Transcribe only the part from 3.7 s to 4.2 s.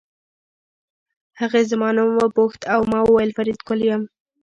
یم